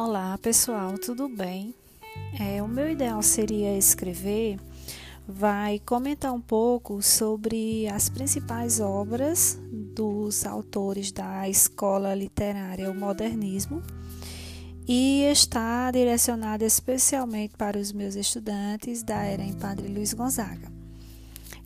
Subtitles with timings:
[0.00, 1.74] Olá pessoal, tudo bem?
[2.38, 4.56] É, o meu ideal seria escrever,
[5.26, 13.82] vai comentar um pouco sobre as principais obras dos autores da escola literária O Modernismo
[14.86, 20.70] e está direcionada especialmente para os meus estudantes da era em Padre Luiz Gonzaga.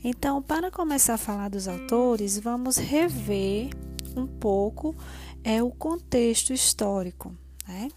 [0.02, 3.68] Então, para começar a falar dos autores, vamos rever
[4.16, 4.96] um pouco
[5.44, 7.36] é o contexto histórico,
[7.68, 7.90] né?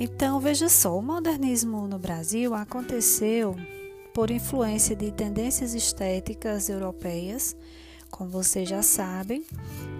[0.00, 3.56] Então, veja só, o modernismo no Brasil aconteceu
[4.14, 7.56] por influência de tendências estéticas europeias,
[8.10, 9.44] como vocês já sabem,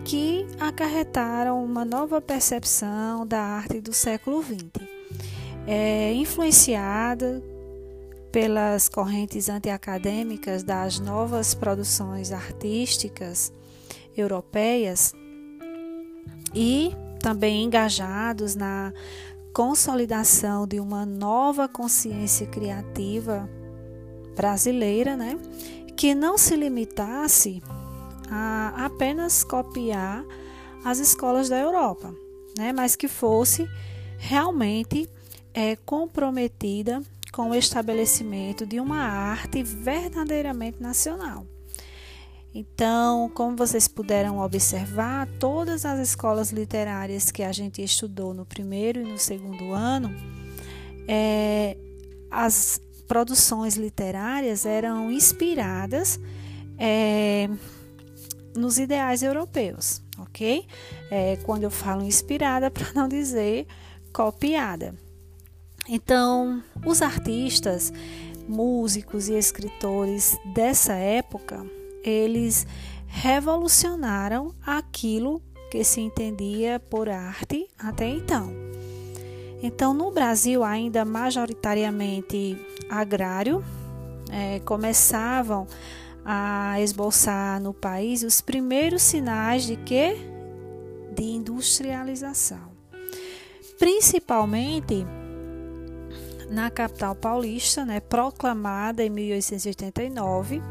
[0.05, 4.71] que acarretaram uma nova percepção da arte do século XX.
[5.67, 7.43] É, influenciada
[8.31, 13.53] pelas correntes antiacadêmicas das novas produções artísticas
[14.17, 15.13] europeias
[16.55, 18.93] e também engajados na
[19.59, 23.51] consolidação de uma nova consciência criativa
[24.37, 25.37] brasileira, né,
[25.97, 27.61] que não se limitasse
[28.31, 30.25] a apenas copiar
[30.85, 32.15] as escolas da Europa,
[32.57, 33.69] né, mas que fosse
[34.17, 35.11] realmente
[35.53, 41.45] é, comprometida com o estabelecimento de uma arte verdadeiramente nacional.
[42.55, 49.01] Então, como vocês puderam observar, todas as escolas literárias que a gente estudou no primeiro
[49.01, 50.15] e no segundo ano,
[51.07, 51.77] é,
[52.31, 56.19] as produções literárias eram inspiradas
[56.79, 57.49] é,
[58.57, 60.67] nos ideais europeus, ok?
[61.11, 63.67] É, quando eu falo inspirada, para não dizer
[64.13, 64.95] copiada.
[65.87, 67.93] Então, os artistas,
[68.49, 72.67] músicos e escritores dessa época eles
[73.07, 78.53] revolucionaram aquilo que se entendia por arte até então.
[79.63, 82.57] Então, no Brasil, ainda majoritariamente
[82.89, 83.65] agrário,
[84.31, 85.67] é, começavam
[86.25, 90.17] a esboçar no país os primeiros sinais de que
[91.15, 92.71] de industrialização,
[93.79, 95.05] principalmente
[96.51, 100.63] na capital paulista, né, proclamada em 1889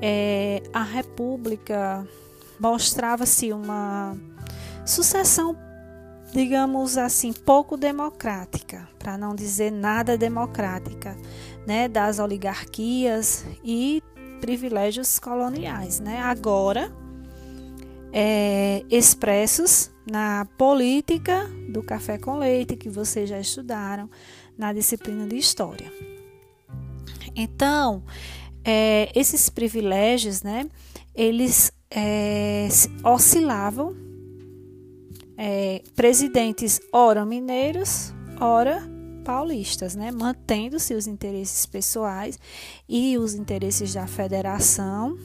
[0.00, 2.06] é, a República
[2.58, 4.16] mostrava-se uma
[4.86, 5.56] sucessão,
[6.32, 11.16] digamos assim, pouco democrática, para não dizer nada democrática,
[11.66, 14.02] né, das oligarquias e
[14.40, 16.20] privilégios coloniais, né?
[16.20, 16.92] Agora
[18.12, 24.08] é, expressos na política do café com leite que vocês já estudaram
[24.56, 25.92] na disciplina de história.
[27.34, 28.04] Então,
[28.64, 30.68] é, esses privilégios, né,
[31.14, 32.68] eles é,
[33.04, 33.94] oscilavam.
[35.36, 38.80] É, presidentes ora mineiros, ora
[39.24, 42.38] paulistas, né, mantendo seus interesses pessoais
[42.88, 45.18] e os interesses da federação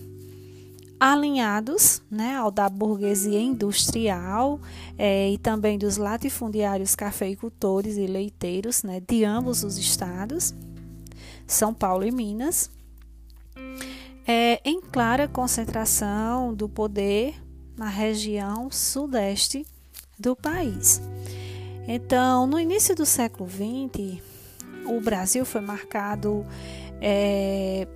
[0.99, 4.59] alinhados né, ao da burguesia industrial
[4.97, 10.53] é, e também dos latifundiários cafeicultores e leiteiros né, de ambos os estados,
[11.47, 12.69] São Paulo e Minas
[14.27, 17.35] é, em clara concentração do poder
[17.75, 19.65] na região sudeste
[20.19, 21.01] do país.
[21.87, 24.21] Então, no início do século XX,
[24.85, 26.45] o Brasil foi marcado
[27.01, 27.87] é,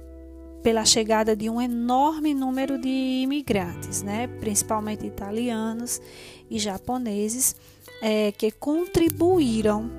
[0.64, 6.02] pela chegada de um enorme número de imigrantes, né, principalmente italianos
[6.50, 7.56] e japoneses,
[8.02, 9.92] é, que contribuíram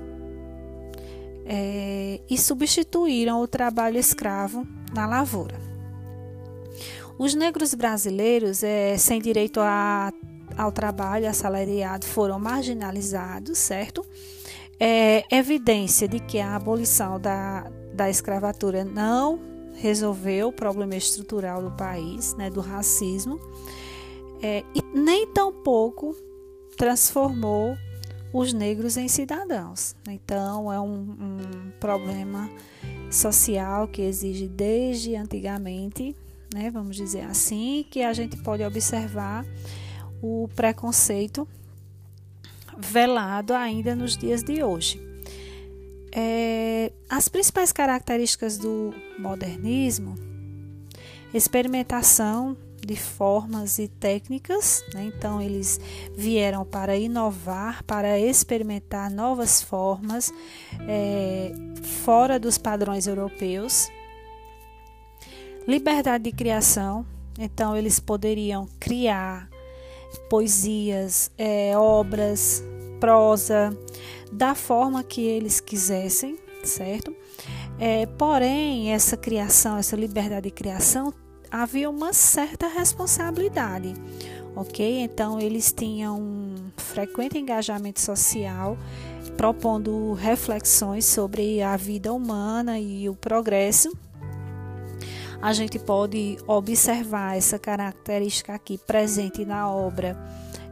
[1.47, 5.59] é, e substituíram o trabalho escravo na lavoura.
[7.19, 10.13] Os negros brasileiros, é, sem direito a,
[10.57, 14.05] ao trabalho assalariado, foram marginalizados, certo?
[14.81, 19.39] É evidência de que a abolição da, da escravatura não
[19.75, 23.39] resolveu o problema estrutural do país, né, do racismo,
[24.43, 26.15] é, e nem tampouco
[26.77, 27.77] transformou
[28.33, 29.95] os negros em cidadãos.
[30.09, 32.51] Então, é um, um problema
[33.15, 36.15] social que exige desde antigamente
[36.55, 39.45] né, vamos dizer assim, que a gente pode observar
[40.23, 41.49] o preconceito
[42.79, 45.03] velado ainda nos dias de hoje.
[46.13, 50.15] É, as principais características do modernismo,
[51.35, 55.11] experimentação de formas e técnicas, né?
[55.15, 55.81] então eles
[56.17, 60.33] vieram para inovar, para experimentar novas formas
[60.89, 61.53] é,
[62.05, 63.89] fora dos padrões europeus,
[65.67, 67.07] liberdade de criação,
[67.39, 69.49] então eles poderiam criar
[70.29, 72.63] poesias, é, obras
[73.01, 73.77] prosa,
[74.33, 77.15] da forma que eles quisessem, certo?
[77.79, 81.13] É, porém, essa criação, essa liberdade de criação,
[81.55, 83.95] havia uma certa responsabilidade,
[84.57, 85.03] ok?
[85.03, 88.77] Então, eles tinham um frequente engajamento social,
[89.37, 93.97] propondo reflexões sobre a vida humana e o progresso.
[95.41, 100.19] A gente pode observar essa característica aqui presente na obra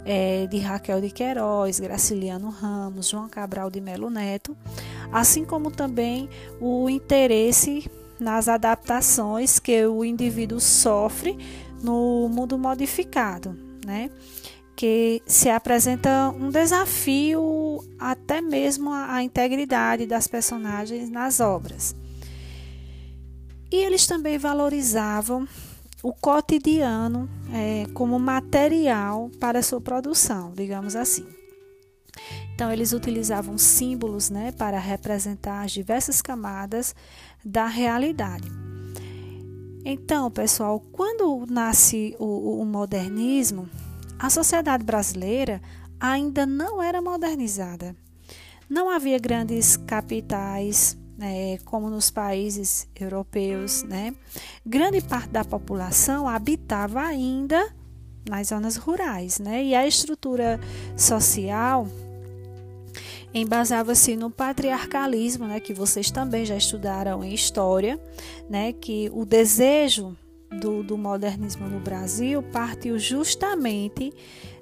[0.04, 4.56] é, de Raquel de Queiroz, Graciliano Ramos, João Cabral de Melo Neto,
[5.12, 6.28] assim como também
[6.60, 7.88] o interesse
[8.22, 11.36] nas adaptações que o indivíduo sofre
[11.82, 14.10] no mundo modificado, né?
[14.74, 21.94] Que se apresenta um desafio até mesmo à integridade das personagens nas obras.
[23.70, 25.46] E eles também valorizavam
[26.02, 31.26] o cotidiano é, como material para sua produção, digamos assim.
[32.54, 36.94] Então, eles utilizavam símbolos né, para representar as diversas camadas
[37.44, 38.48] da realidade.
[39.84, 43.68] Então, pessoal, quando nasce o, o modernismo,
[44.18, 45.60] a sociedade brasileira
[45.98, 47.96] ainda não era modernizada.
[48.68, 54.14] Não havia grandes capitais né, como nos países europeus, né,
[54.64, 57.72] grande parte da população habitava ainda
[58.28, 60.58] nas zonas rurais, né, e a estrutura
[60.96, 61.86] social
[63.34, 67.98] embasava-se no patriarcalismo, né, que vocês também já estudaram em história,
[68.48, 70.16] né, que o desejo
[70.60, 74.12] do, do modernismo no Brasil partiu justamente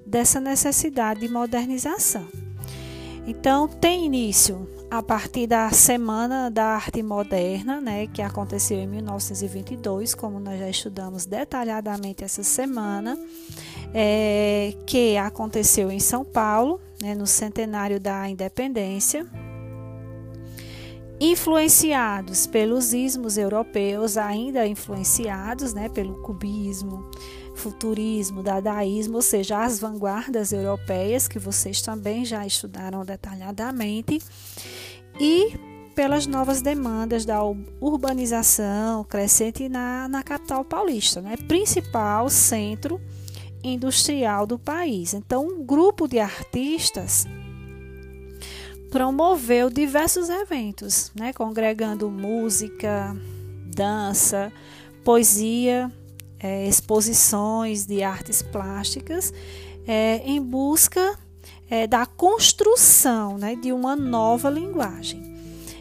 [0.07, 2.27] dessa necessidade de modernização.
[3.27, 10.15] Então, tem início a partir da Semana da Arte Moderna, né, que aconteceu em 1922,
[10.15, 13.17] como nós já estudamos detalhadamente essa semana,
[13.95, 19.27] é, que aconteceu em São Paulo, né, no centenário da Independência,
[21.21, 27.11] influenciados pelos ismos europeus, ainda influenciados né, pelo cubismo,
[27.55, 34.19] futurismo, dadaísmo, ou seja, as vanguardas europeias, que vocês também já estudaram detalhadamente,
[35.21, 35.53] e
[35.95, 37.43] pelas novas demandas da
[37.81, 41.37] urbanização crescente na, na capital paulista, né?
[41.37, 42.99] principal centro
[43.63, 45.15] industrial do país.
[45.15, 47.27] Então, um grupo de artistas
[48.91, 51.33] promoveu diversos eventos, né?
[51.33, 53.17] congregando música,
[53.67, 54.53] dança,
[55.05, 55.91] poesia
[56.41, 59.33] é, exposições de artes plásticas
[59.87, 61.19] é, em busca
[61.69, 65.30] é, da construção né, de uma nova linguagem.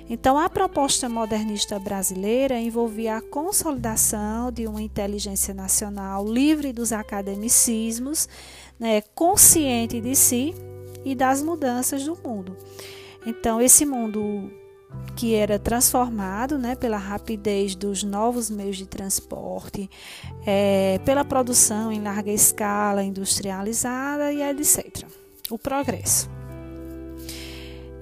[0.10, 8.28] Então, a proposta modernista brasileira envolvia a consolidação de uma inteligência nacional livre dos academicismos,
[8.80, 10.56] né, consciente de si
[11.06, 12.58] e das mudanças do mundo.
[13.24, 14.52] Então, esse mundo
[15.16, 19.88] que era transformado né, pela rapidez dos novos meios de transporte,
[20.46, 25.06] é, pela produção em larga escala industrializada e etc.
[25.50, 26.39] O progresso.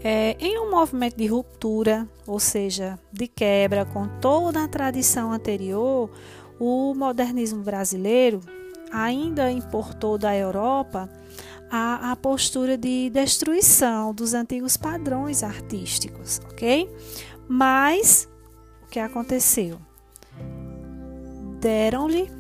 [0.10, 6.10] É, em um movimento de ruptura, ou seja, de quebra com toda a tradição anterior,
[6.58, 8.40] o modernismo brasileiro
[8.90, 11.10] ainda importou da Europa
[11.70, 16.90] a, a postura de destruição dos antigos padrões artísticos, ok?
[17.46, 18.30] Mas
[18.84, 19.78] o que aconteceu?
[21.60, 22.32] Deram-lhe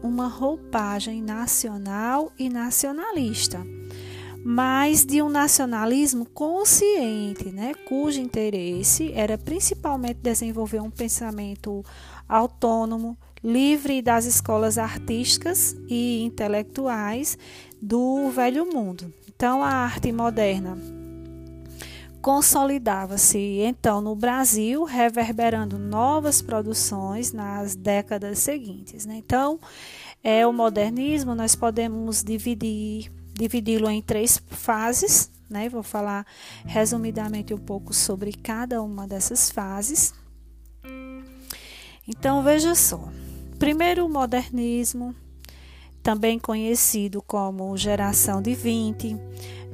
[0.00, 3.66] uma roupagem nacional e nacionalista,
[4.48, 11.84] mas de um nacionalismo consciente, né, cujo interesse era principalmente desenvolver um pensamento
[12.28, 17.36] autônomo, livre das escolas artísticas e intelectuais
[17.82, 19.12] do velho mundo.
[19.28, 20.78] Então, a arte moderna
[22.22, 29.06] consolidava-se então no Brasil, reverberando novas produções nas décadas seguintes.
[29.06, 29.16] Né?
[29.16, 29.58] Então,
[30.22, 35.68] é o modernismo nós podemos dividir dividi-lo em três fases, né?
[35.68, 36.26] Vou falar
[36.64, 40.14] resumidamente um pouco sobre cada uma dessas fases.
[42.08, 43.08] Então, veja só.
[43.58, 45.14] Primeiro, o modernismo,
[46.02, 49.16] também conhecido como geração de 20,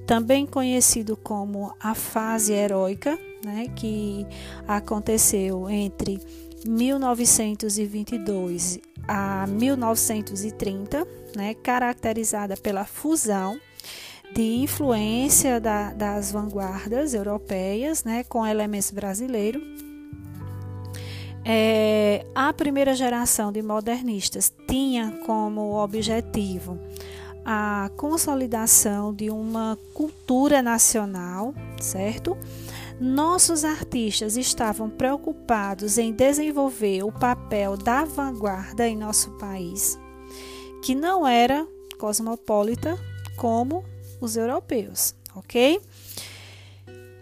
[0.06, 4.24] também conhecido como a fase heróica, né, que
[4.66, 6.20] aconteceu entre
[6.66, 8.78] 1922
[9.08, 11.06] a 1930,
[11.36, 13.58] né, caracterizada pela fusão
[14.34, 19.62] de influência da, das vanguardas europeias né, com elementos brasileiros
[21.44, 26.78] é, a primeira geração de modernistas tinha como objetivo
[27.44, 32.36] a consolidação de uma cultura nacional, certo?
[33.00, 39.98] Nossos artistas estavam preocupados em desenvolver o papel da vanguarda em nosso país,
[40.84, 41.66] que não era
[41.98, 42.98] cosmopolita
[43.36, 43.84] como
[44.20, 45.80] os europeus, ok?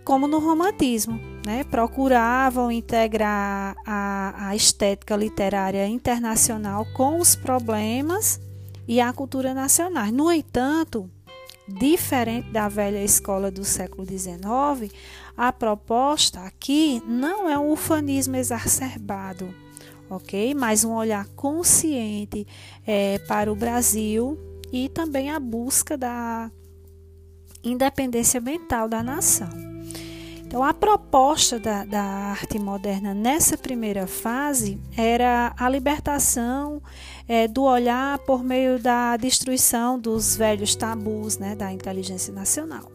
[0.04, 1.64] Como no romantismo, né?
[1.64, 8.40] procuravam integrar a, a estética literária internacional com os problemas
[8.90, 10.10] e a cultura nacional.
[10.10, 11.08] No entanto,
[11.68, 14.92] diferente da velha escola do século XIX,
[15.36, 19.54] a proposta aqui não é um ufanismo exacerbado,
[20.10, 20.54] ok?
[20.54, 22.44] Mas um olhar consciente
[22.84, 24.36] é, para o Brasil
[24.72, 26.50] e também a busca da
[27.62, 29.69] independência mental da nação.
[30.50, 36.82] Então, a proposta da, da, arte moderna nessa primeira fase era a libertação
[37.28, 42.90] é, do olhar por meio da destruição dos velhos tabus né, da inteligência nacional.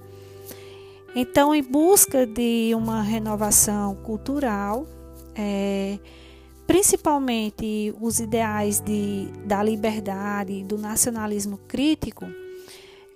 [1.16, 4.86] Então, em busca de uma renovação cultural,
[5.34, 5.98] é,
[6.68, 12.26] principalmente os ideais de, da liberdade, do nacionalismo crítico,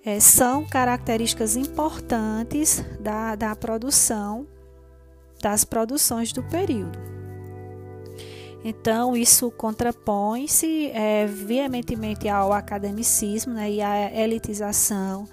[0.05, 4.47] é, são características importantes da, da produção,
[5.41, 6.97] das produções do período.
[8.63, 15.27] Então, isso contrapõe-se é, veementemente ao academicismo né, e à elitização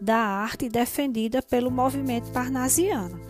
[0.00, 3.20] da arte defendida pelo movimento parnasiano.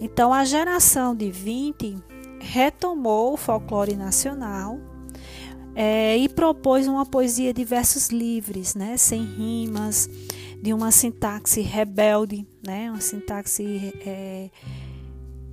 [0.00, 1.96] Então, a geração de 20
[2.40, 4.78] retomou o folclore nacional
[5.76, 10.08] é, e propôs uma poesia de versos livres, né, sem rimas,
[10.62, 14.48] de uma sintaxe rebelde, né, uma sintaxe é,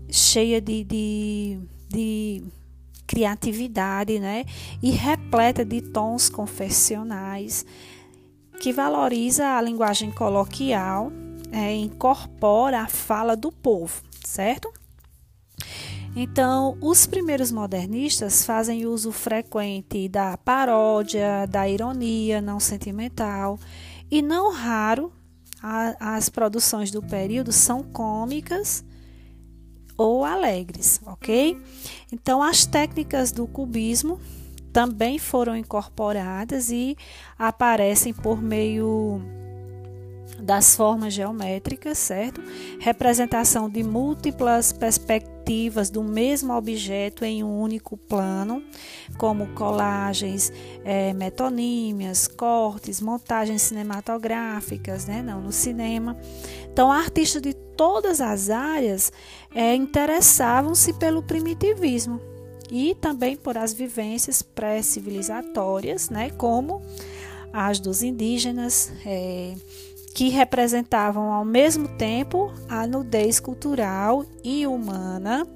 [0.09, 2.43] cheia de, de, de
[3.05, 4.45] criatividade, né,
[4.81, 7.65] e repleta de tons confessionais,
[8.61, 11.11] que valoriza a linguagem coloquial,
[11.51, 14.71] é, incorpora a fala do povo, certo?
[16.15, 23.59] Então, os primeiros modernistas fazem uso frequente da paródia, da ironia não sentimental
[24.11, 25.11] e não raro
[25.61, 28.85] a, as produções do período são cômicas
[29.97, 31.59] ou alegres, ok?
[32.11, 34.19] Então, as técnicas do cubismo
[34.71, 36.95] também foram incorporadas e
[37.39, 39.19] aparecem por meio
[40.39, 42.41] das formas geométricas, certo?
[42.79, 45.32] Representação de múltiplas perspectivas
[45.91, 48.63] do mesmo objeto em um único plano,
[49.17, 50.51] como colagens,
[50.85, 55.21] é, metonímias, cortes, montagens cinematográficas, né?
[55.21, 56.17] Não no cinema.
[56.71, 59.11] Então, artistas de todas as áreas
[59.53, 62.19] é, interessavam-se pelo primitivismo
[62.71, 66.29] e também por as vivências pré-civilizatórias, né?
[66.31, 66.81] Como
[67.51, 69.53] as dos indígenas, é,
[70.13, 75.47] que representavam ao mesmo tempo a nudez cultural e humana,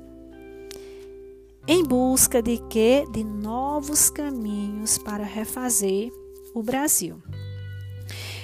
[1.68, 6.12] em busca de que de novos caminhos para refazer
[6.56, 7.22] o Brasil.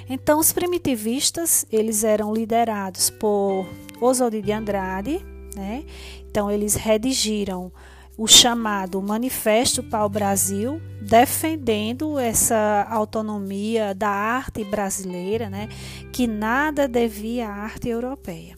[0.09, 3.65] Então, os primitivistas, eles eram liderados por
[4.01, 5.85] Oswald de Andrade, né?
[6.29, 7.71] Então, eles redigiram
[8.17, 15.67] o chamado Manifesto para o Brasil, defendendo essa autonomia da arte brasileira, né,
[16.11, 18.57] que nada devia à arte europeia.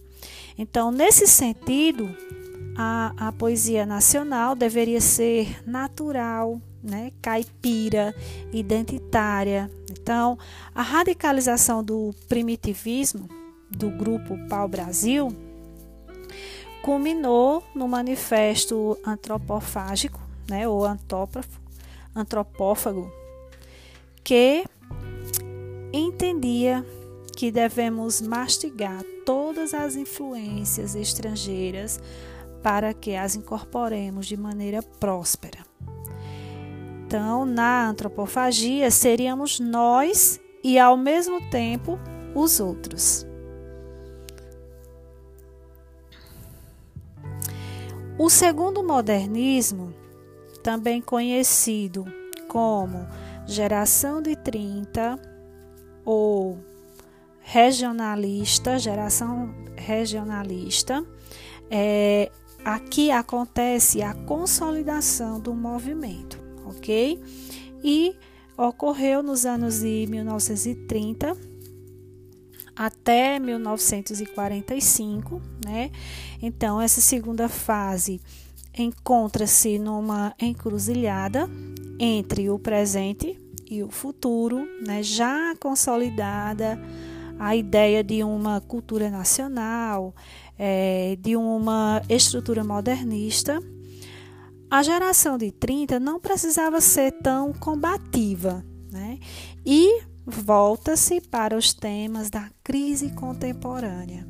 [0.58, 2.16] Então, nesse sentido,
[2.78, 8.14] a, a poesia nacional deveria ser natural, né, caipira,
[8.52, 9.72] identitária.
[9.90, 10.38] Então,
[10.74, 13.28] a radicalização do primitivismo
[13.70, 15.45] do grupo Pau Brasil
[16.86, 20.84] culminou no manifesto antropofágico, né, ou
[22.16, 23.12] antropófago,
[24.24, 24.64] que
[25.92, 26.86] entendia
[27.36, 32.00] que devemos mastigar todas as influências estrangeiras
[32.62, 35.66] para que as incorporemos de maneira próspera.
[37.08, 41.98] Então, na antropofagia, seríamos nós e, ao mesmo tempo,
[42.36, 43.26] os outros.
[48.18, 49.94] O segundo modernismo,
[50.64, 52.06] também conhecido
[52.48, 53.06] como
[53.46, 55.20] geração de 30
[56.06, 56.58] ou
[57.42, 61.06] regionalista, geração regionalista,
[61.70, 62.32] é,
[62.64, 67.22] aqui acontece a consolidação do movimento, ok?
[67.84, 68.16] E
[68.58, 71.36] ocorreu nos anos de 1930
[72.76, 75.92] até 1945, né?
[76.42, 78.20] Então, essa segunda fase
[78.78, 81.50] encontra-se numa encruzilhada
[81.98, 83.40] entre o presente
[83.70, 86.80] e o futuro, né, já consolidada
[87.40, 90.14] a ideia de uma cultura nacional,
[90.58, 93.60] é, de uma estrutura modernista,
[94.70, 99.20] a geração de 30 não precisava ser tão combativa, né?
[99.66, 104.28] E volta-se para os temas da crise contemporânea,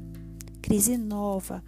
[0.62, 1.64] crise nova,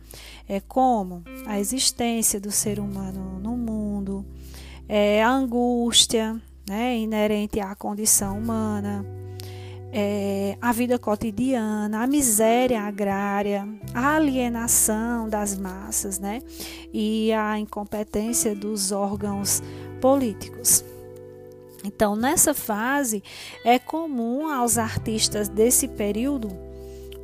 [0.48, 4.26] é como a existência do ser humano no mundo,
[4.88, 9.06] é, a angústia né, inerente à condição humana,
[9.92, 16.42] é, a vida cotidiana, a miséria agrária, a alienação das massas né,
[16.94, 19.62] e a incompetência dos órgãos
[20.02, 20.84] políticos.
[21.88, 23.24] Então, nessa fase,
[23.64, 26.50] é comum aos artistas desse período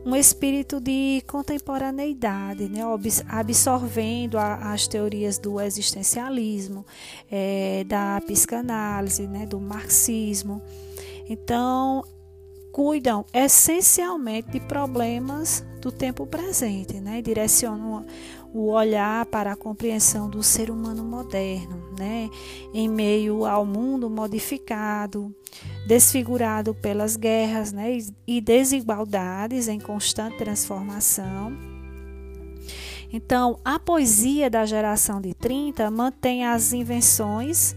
[0.06, 2.82] um espírito de contemporaneidade, né,
[3.30, 6.86] absorvendo a, as teorias do existencialismo,
[7.32, 10.62] é, da psicanálise, né, do marxismo.
[11.30, 12.04] Então,
[12.74, 17.22] cuidam essencialmente de problemas do tempo presente, né?
[17.22, 18.06] direcionam
[18.54, 22.30] o olhar para a compreensão do ser humano moderno, né?
[22.74, 25.36] em meio ao mundo modificado,
[25.88, 27.98] desfigurado pelas guerras né?
[28.28, 31.58] e desigualdades em constante transformação.
[33.12, 37.76] Então, a poesia da geração de 30 mantém as invenções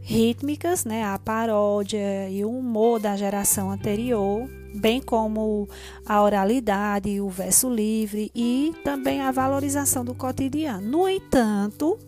[0.00, 5.68] rítmicas, né, a paródia e o humor da geração anterior, bem como
[6.04, 10.86] a oralidade o verso livre e também a valorização do cotidiano.
[10.86, 11.98] No entanto,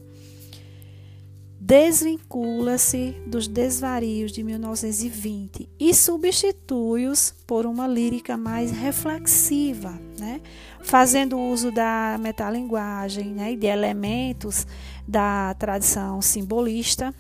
[1.61, 10.41] desvincula-se dos desvarios de 1920 e substitui-os por uma lírica mais reflexiva, né?
[10.83, 13.53] fazendo uso da metalinguagem né?
[13.53, 14.67] e de elementos
[15.07, 17.15] da tradição simbolista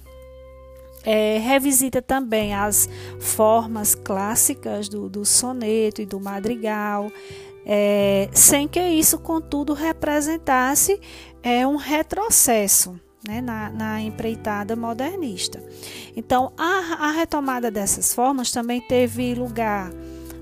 [1.07, 2.89] é, revisita também as
[3.21, 7.13] formas clássicas do, do soneto e do madrigal,
[7.65, 11.01] é, sem que isso, contudo, representasse
[11.43, 15.63] é, um retrocesso né, na, na, empreitada modernista.
[16.17, 19.93] Então, a, a, retomada dessas formas também teve lugar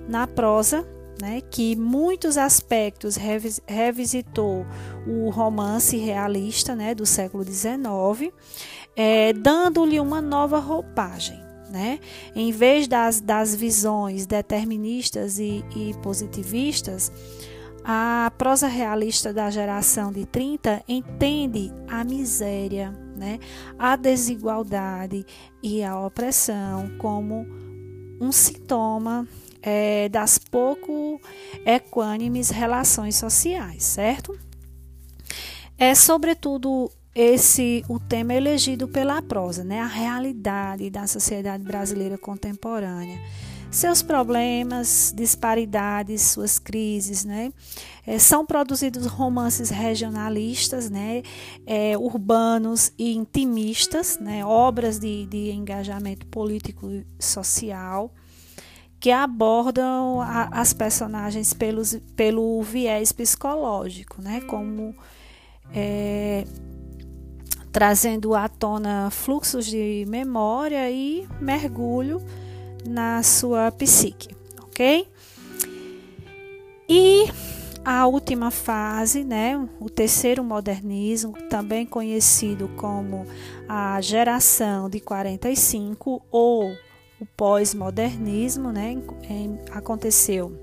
[0.08, 0.86] na prosa,
[1.20, 4.66] né, que muitos aspectos revis, revisitou
[5.06, 8.32] o romance realista né, do século XIX
[8.96, 11.42] é, dando-lhe uma nova roupagem.
[11.70, 11.98] Né?
[12.36, 17.10] Em vez das, das visões deterministas e, e positivistas,
[17.84, 23.40] a prosa realista da geração de 30 entende a miséria, né?
[23.78, 25.26] a desigualdade
[25.62, 27.44] e a opressão como
[28.20, 29.26] um sintoma
[29.60, 31.20] é, das pouco
[31.66, 34.38] equânimes relações sociais, certo?
[35.76, 39.80] É sobretudo esse o tema elegido pela prosa, né?
[39.80, 43.20] A realidade da sociedade brasileira contemporânea.
[43.70, 47.52] Seus problemas, disparidades, suas crises, né?
[48.06, 51.22] É, são produzidos romances regionalistas, né?
[51.66, 54.44] É, urbanos e intimistas, né?
[54.44, 58.12] Obras de, de engajamento político e social
[59.00, 64.40] que abordam a, as personagens pelos, pelo viés psicológico, né?
[64.42, 64.94] Como
[65.74, 66.44] é,
[67.74, 72.22] trazendo à tona fluxos de memória e mergulho
[72.86, 74.28] na sua psique,
[74.62, 75.08] ok?
[76.88, 77.24] E
[77.84, 83.26] a última fase, né, o terceiro modernismo, também conhecido como
[83.68, 86.70] a geração de 45 ou
[87.20, 88.96] o pós-modernismo, né,
[89.72, 90.56] aconteceu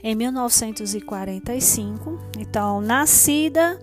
[0.00, 2.20] em 1945.
[2.38, 3.80] Então, nascida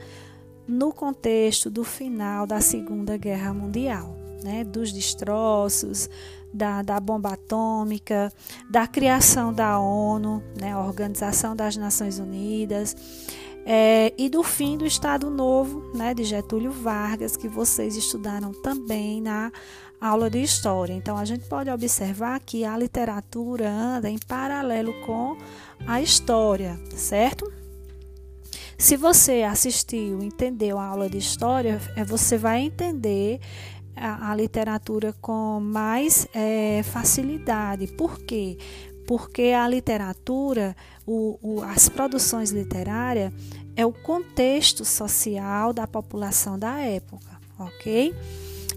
[0.70, 6.08] no contexto do final da Segunda Guerra Mundial, né, dos destroços,
[6.54, 8.32] da, da bomba atômica,
[8.70, 12.96] da criação da ONU, né, Organização das Nações Unidas,
[13.66, 19.22] é, e do fim do Estado Novo, né, de Getúlio Vargas, que vocês estudaram também
[19.22, 19.52] na
[20.00, 20.94] aula de História.
[20.94, 25.36] Então, a gente pode observar que a literatura anda em paralelo com
[25.88, 27.59] a história, certo?
[28.80, 33.42] Se você assistiu, entendeu a aula de história, é, você vai entender
[33.94, 37.88] a, a literatura com mais é, facilidade.
[37.88, 38.58] Por quê?
[39.06, 40.74] Porque a literatura,
[41.06, 43.34] o, o, as produções literárias,
[43.76, 48.16] é o contexto social da população da época, ok?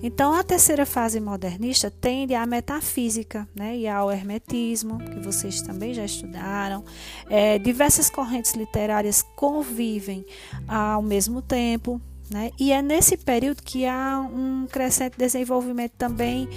[0.03, 5.95] Então, a terceira fase modernista tende à metafísica né, e ao hermetismo, que vocês também
[5.95, 6.85] já estudaram.
[7.31, 10.27] É, diversas correntes literárias convivem
[10.67, 12.01] ao mesmo tempo.
[12.29, 12.51] Né?
[12.59, 16.49] E é nesse período que há um crescente desenvolvimento também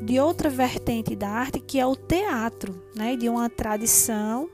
[0.00, 4.48] de outra vertente da arte que é o teatro, né, de uma tradição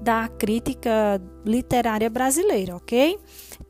[0.00, 3.18] da crítica literária brasileira, ok?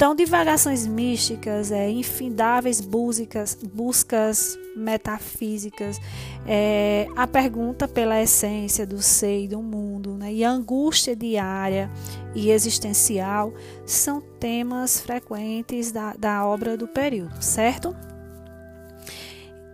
[0.01, 6.01] Então, divagações místicas, é, infindáveis buscas, buscas metafísicas,
[6.47, 11.91] é, a pergunta pela essência do ser e do mundo, né, e a angústia diária
[12.35, 13.53] e existencial
[13.85, 17.95] são temas frequentes da, da obra do período, certo?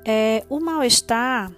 [0.04, 1.52] É, o mal-estar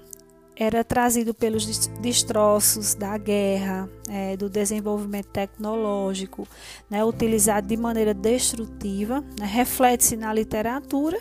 [0.58, 6.48] era trazido pelos destroços da guerra, é, do desenvolvimento tecnológico,
[6.90, 11.20] né, utilizado de maneira destrutiva, né, reflete-se na literatura,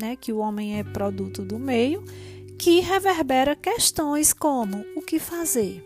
[0.00, 2.04] né, que o homem é produto do meio,
[2.56, 5.84] que reverbera questões como o que fazer.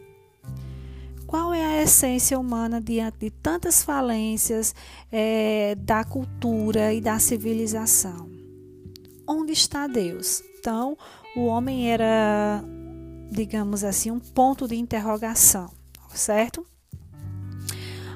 [1.27, 4.75] Qual é a essência humana diante de tantas falências
[5.11, 8.36] é, da cultura e da civilização?
[9.27, 10.43] Onde está Deus?
[10.59, 10.97] Então,
[11.35, 12.63] o homem era,
[13.31, 15.71] digamos assim, um ponto de interrogação,
[16.15, 16.67] certo?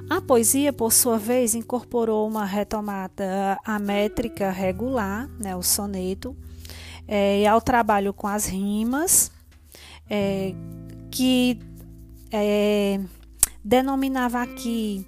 [0.08, 6.36] A poesia, por sua vez, incorporou uma retomada à métrica regular, né, o soneto,
[7.06, 9.30] é, e ao trabalho com as rimas,
[10.08, 10.52] é,
[11.10, 11.60] que
[12.32, 13.00] é,
[13.64, 15.06] denominava aqui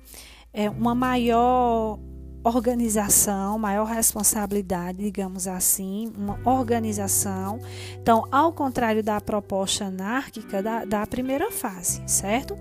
[0.53, 1.99] é, uma maior
[2.45, 7.61] organização, maior responsabilidade, digamos assim, uma organização.
[8.01, 12.57] Então, ao contrário da proposta anárquica da, da primeira fase, certo?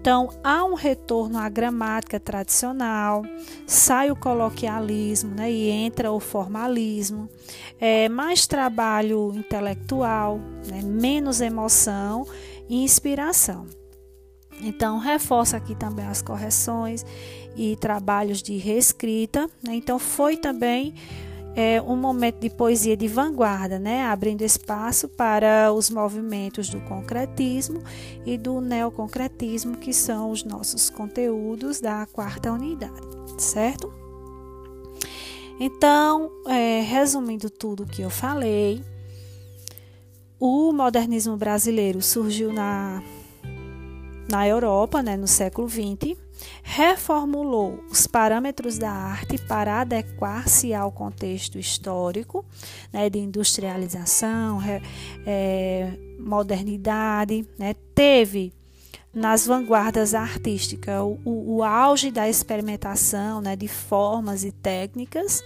[0.00, 3.22] Então, há um retorno à gramática tradicional,
[3.66, 7.28] sai o coloquialismo né, e entra o formalismo,
[7.80, 12.26] é, mais trabalho intelectual, né, menos emoção
[12.68, 13.66] e inspiração.
[14.62, 17.04] Então, reforça aqui também as correções
[17.56, 19.50] e trabalhos de reescrita.
[19.62, 19.74] Né?
[19.74, 20.94] Então, foi também
[21.56, 24.04] é, um momento de poesia de vanguarda, né?
[24.04, 27.82] abrindo espaço para os movimentos do concretismo
[28.24, 33.00] e do neoconcretismo, que são os nossos conteúdos da quarta unidade,
[33.38, 33.92] certo?
[35.60, 38.82] Então, é, resumindo tudo o que eu falei,
[40.38, 43.02] o modernismo brasileiro surgiu na
[44.32, 46.16] na Europa, né, no século XX,
[46.62, 52.42] reformulou os parâmetros da arte para adequar-se ao contexto histórico
[52.90, 54.58] né, de industrialização,
[55.26, 58.54] é, modernidade, né, teve
[59.12, 65.44] nas vanguardas artísticas o, o, o, auge da experimentação né, de formas e técnicas.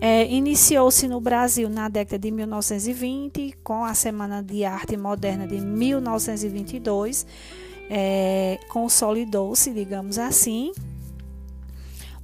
[0.00, 5.60] É, Iniciou-se no Brasil na década de 1920 com a Semana de Arte Moderna de
[5.60, 7.26] 1922
[7.90, 10.72] é, consolidou-se, digamos assim.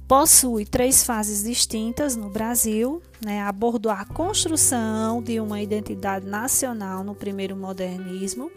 [0.07, 3.41] Possui três fases distintas no Brasil, né?
[3.41, 8.51] abordou a construção de uma identidade nacional no primeiro modernismo,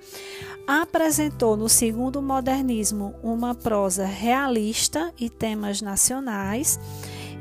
[0.66, 6.80] apresentou no segundo modernismo uma prosa realista e temas nacionais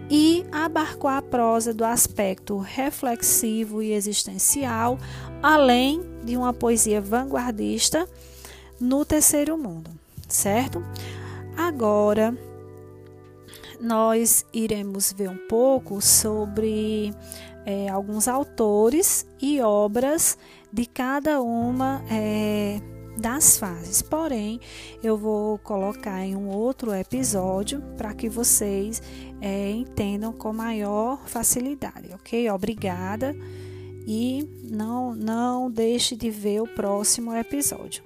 [0.10, 5.00] e abarcou a prosa do aspecto reflexivo e existencial,
[5.42, 8.08] além de uma poesia vanguardista
[8.80, 9.90] no terceiro mundo,
[10.28, 10.84] certo?
[11.58, 12.38] Agora
[13.80, 17.14] nós iremos ver um pouco sobre
[17.66, 20.38] é, alguns autores e obras
[20.72, 22.80] de cada uma é,
[23.18, 24.02] das fases.
[24.02, 24.60] Porém,
[25.04, 29.02] eu vou colocar em um outro episódio para que vocês
[29.42, 32.50] é, entendam com maior facilidade, ok?
[32.50, 33.36] Obrigada
[34.08, 38.05] e não, não deixe de ver o próximo episódio.